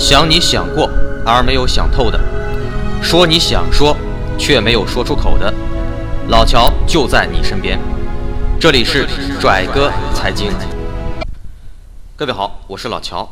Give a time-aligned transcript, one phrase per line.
[0.00, 0.88] 想你想过
[1.26, 2.18] 而没有想透的，
[3.02, 3.94] 说你想说
[4.38, 5.52] 却没有说出口的，
[6.28, 7.78] 老乔就在你身边。
[8.58, 9.06] 这里是
[9.38, 10.50] 拽哥财经。
[12.16, 13.30] 各位好，我是老乔。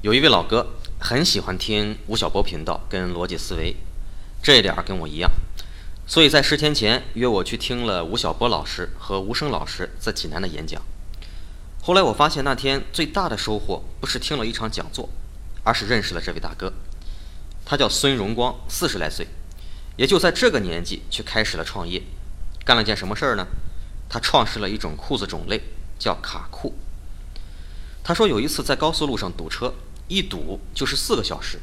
[0.00, 0.66] 有一位老哥
[0.98, 3.76] 很喜欢听吴晓波频道跟逻辑思维，
[4.42, 5.30] 这一点跟我一样，
[6.06, 10.80] 所以在十天前约我去听了吴晓波老师和吴声老师在济南的演讲。
[11.82, 15.10] 后来我发现那天最大的收获不是听了一场讲座。
[15.64, 16.72] 而是认识了这位大哥，
[17.64, 19.28] 他叫孙荣光，四十来岁，
[19.96, 22.02] 也就在这个年纪去开始了创业，
[22.64, 23.46] 干了件什么事儿呢？
[24.08, 25.62] 他创始了一种裤子种类，
[25.98, 26.74] 叫卡裤。
[28.02, 29.72] 他说有一次在高速路上堵车，
[30.08, 31.60] 一堵就是四个小时，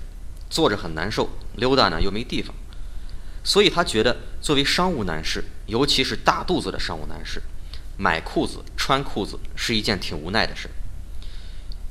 [0.49, 2.55] 坐着很难受，溜达呢又没地方，
[3.43, 7.43] 所以他觉得作为商务男士，尤其是大肚子的商务男士，
[7.97, 10.69] 买裤子、穿裤子是一件挺无奈的事。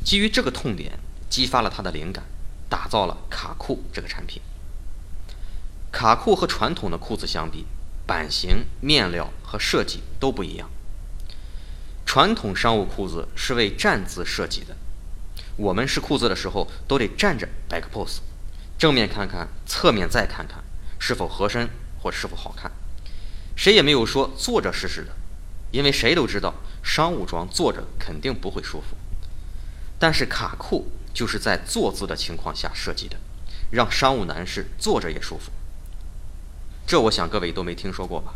[0.02, 0.98] 基于这个痛点。
[1.28, 2.24] 激发了他的灵感，
[2.68, 4.40] 打造了卡裤这个产品。
[5.90, 7.66] 卡裤和传统的裤子相比，
[8.06, 10.68] 版型、面料和设计都不一样。
[12.04, 14.76] 传统商务裤子是为站姿设计的，
[15.56, 18.18] 我们试裤子的时候都得站着摆个 pose，
[18.78, 20.64] 正面看看，侧面再看看，
[20.98, 21.68] 是否合身
[22.00, 22.72] 或是否好看。
[23.56, 25.12] 谁也没有说坐着试试的，
[25.70, 28.96] 因为谁都知道商务装坐着肯定不会舒服。
[29.98, 30.90] 但是卡裤。
[31.14, 33.16] 就是在坐姿的情况下设计的，
[33.72, 35.50] 让商务男士坐着也舒服。
[36.86, 38.34] 这我想各位都没听说过吧？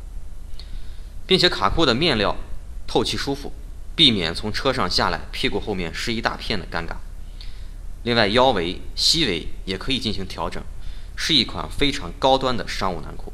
[1.24, 2.34] 并且卡裤的面料
[2.88, 3.52] 透气舒服，
[3.94, 6.96] 避免从车上下来屁股后面湿一大片的尴尬。
[8.02, 10.60] 另外腰围、膝围也可以进行调整，
[11.14, 13.32] 是一款非常高端的商务男裤。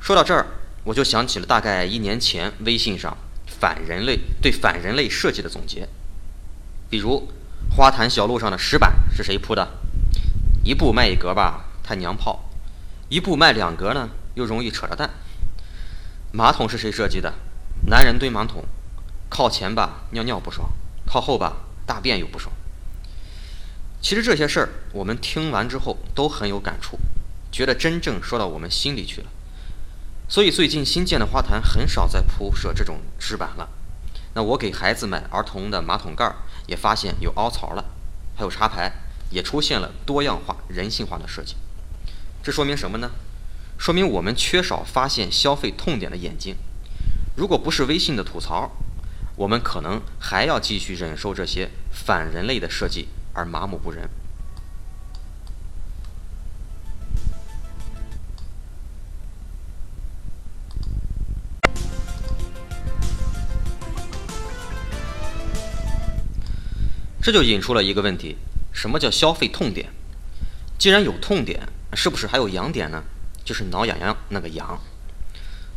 [0.00, 0.46] 说到这儿，
[0.82, 3.16] 我就想起了大概一年前微信上
[3.46, 5.88] 反人类对反人类设计的总结，
[6.90, 7.30] 比如。
[7.72, 9.68] 花坛小路上的石板是谁铺的？
[10.64, 12.40] 一步迈一格吧，太娘炮；
[13.08, 15.08] 一步迈两格呢，又容易扯着蛋。
[16.32, 17.32] 马桶是谁设计的？
[17.86, 18.64] 男人蹲马桶，
[19.28, 20.68] 靠前吧尿尿不爽，
[21.06, 22.52] 靠后吧大便又不爽。
[24.00, 26.98] 其实这些事儿我们听完之后都很有感触，
[27.52, 29.28] 觉得真正说到我们心里去了。
[30.28, 33.68] 所以最近新建的花坛很少再铺设这种纸板了。
[34.34, 36.36] 那我给孩子买儿童的马桶盖儿。
[36.66, 37.84] 也发现有凹槽了，
[38.36, 38.92] 还有插排，
[39.30, 41.56] 也出现了多样化、人性化的设计。
[42.44, 43.10] 这说明什么呢？
[43.76, 46.54] 说明我们缺少发现消费痛点的眼睛。
[47.34, 48.70] 如果不是微信的吐槽，
[49.34, 54.08] 我们可能还要继续忍受这些反人类的设计而麻木不仁。
[67.30, 68.36] 这就引出了一个问题：
[68.72, 69.88] 什么叫消费痛点？
[70.76, 73.04] 既然有痛点，是不是还有痒点呢？
[73.44, 74.80] 就是挠痒痒那个痒。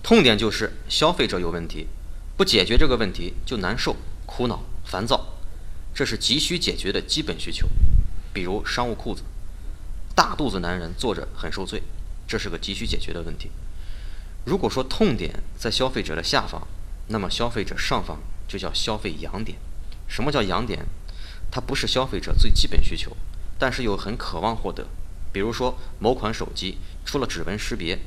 [0.01, 1.85] 痛点就是消费者有问题，
[2.35, 5.27] 不解决这个问题就难受、苦恼、烦躁，
[5.93, 7.69] 这是急需解决的基本需求。
[8.33, 9.21] 比如商务裤子，
[10.15, 11.83] 大肚子男人坐着很受罪，
[12.27, 13.51] 这是个急需解决的问题。
[14.43, 16.67] 如果说痛点在消费者的下方，
[17.09, 19.59] 那么消费者上方就叫消费痒点。
[20.07, 20.83] 什么叫痒点？
[21.55, 23.15] 它不是消费者最基本需求，
[23.59, 24.87] 但是又很渴望获得。
[25.31, 27.99] 比如说，某款手机出了指纹识别，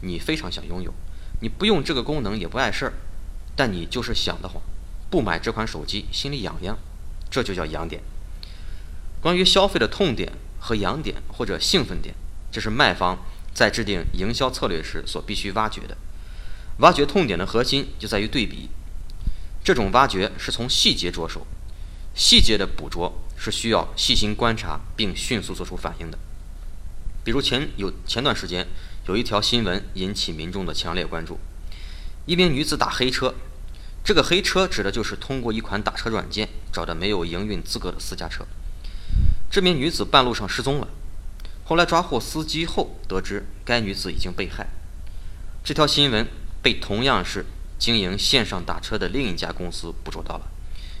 [0.00, 0.94] 你非常想拥有，
[1.42, 2.94] 你不用这个功能也不碍事儿，
[3.54, 4.62] 但你就是想的慌，
[5.10, 6.78] 不买这款手机心里痒痒，
[7.30, 8.00] 这就叫痒点。
[9.20, 12.14] 关于消费的痛点和痒点或者兴奋点，
[12.50, 13.18] 这是卖方
[13.52, 15.98] 在制定营销策略时所必须挖掘的。
[16.78, 18.70] 挖掘痛点的核心就在于对比，
[19.62, 21.46] 这种挖掘是从细节着手。
[22.14, 26.18] 细节的捕捉是需要细心观察并迅速做出反应的。
[27.24, 28.66] 比如前有前段时间
[29.06, 31.38] 有一条新闻引起民众的强烈关注：
[32.26, 33.34] 一名女子打黑车，
[34.04, 38.46] 这个黑车指的就是通过一款打车软件找的没有营运资格的私家车。
[39.50, 40.88] 这名女子半路上失踪了，
[41.64, 44.68] 后来抓获司机后得知该女子已经被害。
[45.62, 46.26] 这条新闻
[46.62, 47.44] 被同样是
[47.78, 50.50] 经营线上打车的另一家公司捕捉到了。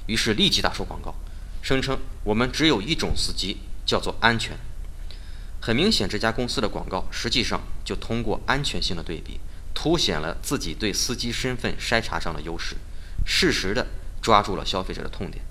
[0.06, 1.14] 于是立即打出广告，
[1.62, 4.56] 声称我们只有一种司机，叫做安全。
[5.60, 9.38] 很明显，这家公司的广告实际上就通过安全性的对比，
[9.74, 12.76] 凸显了自己对司机身份筛查上的优势，
[13.26, 13.86] 适时的
[14.22, 15.44] 抓住了消费者的痛点，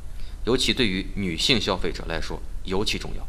[0.46, 3.28] 尤其对于女性消费者来说尤其重要。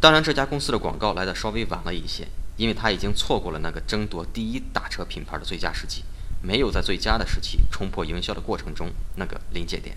[0.00, 6.02] 当然，这家公司的广告来的稍微晚了一些，因为他已经错过了那个争夺第一打车品牌的最佳时机。
[6.42, 9.96] 没有在最佳的时期冲破营销的过程中那个临界点。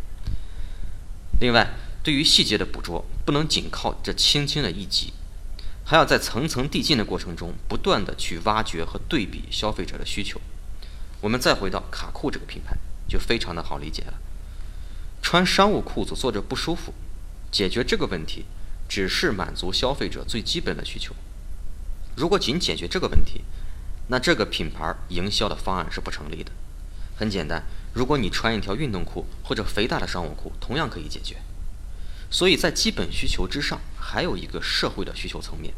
[1.39, 5.11] 另外，对于细节的捕捉，不能仅靠这轻轻的一击，
[5.83, 10.39] 还要在层层递进的过程中，不断的去挖掘和对比消费者的需求。
[11.21, 12.77] 我们再回到卡酷这个品牌，
[13.07, 14.13] 就非常的好理解了。
[15.21, 16.93] 穿商务裤子坐着不舒服，
[17.51, 18.45] 解决这个问题，
[18.87, 21.15] 只是满足消费者最基本的需求。
[22.15, 23.43] 如果仅解决这个问题，
[24.07, 26.51] 那这个品牌营销的方案是不成立的。
[27.17, 27.63] 很简单，
[27.93, 31.37] 如果你穿一条运动裤或者肥大的商务裤，同样可以解决。
[32.29, 35.73] 所以在基本需求之上，还有一个社会的需求层面，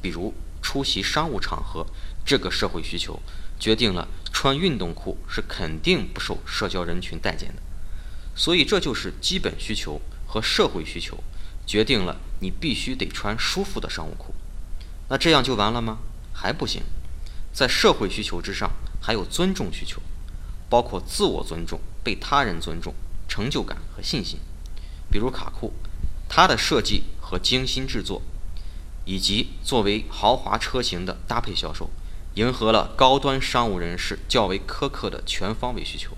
[0.00, 0.32] 比如
[0.62, 1.86] 出席商务场合，
[2.24, 3.20] 这个社会需求
[3.58, 7.62] 决定了穿运动裤是肯定不受社交人群待见的。
[8.34, 11.22] 所以这就是基本需求和社会需求
[11.66, 14.34] 决定了你必须得穿舒服的商务裤。
[15.08, 15.98] 那这样就完了吗？
[16.32, 16.82] 还不行。
[17.52, 20.00] 在社会需求之上，还有尊重需求，
[20.68, 22.94] 包括自我尊重、被他人尊重、
[23.28, 24.38] 成就感和信心。
[25.10, 25.72] 比如卡酷，
[26.28, 28.22] 它的设计和精心制作，
[29.04, 31.90] 以及作为豪华车型的搭配销售，
[32.34, 36.16] 迎合了高端商务人士较为苛刻的全方位需求，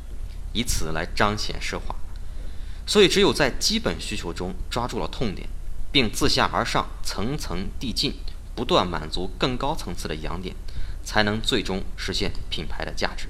[0.53, 1.95] 以此来彰显奢华。
[2.87, 5.49] 所以，只有在基本需求中抓住了痛点，
[5.93, 8.15] 并自下而上层层递进，
[8.57, 10.57] 不断满足更高层次的痒点。
[11.05, 13.29] 才能最终实现品牌的价值。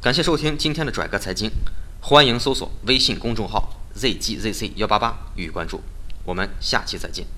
[0.00, 1.50] 感谢收听今天的拽哥财经，
[2.00, 5.82] 欢迎搜索微信公众号 zgzc 幺八八予以关注，
[6.24, 7.35] 我们下期再见。